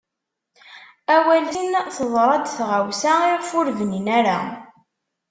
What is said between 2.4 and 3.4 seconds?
tɣawsa i